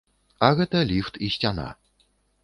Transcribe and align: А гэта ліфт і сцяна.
А 0.45 0.47
гэта 0.59 0.79
ліфт 0.91 1.19
і 1.27 1.29
сцяна. 1.35 1.67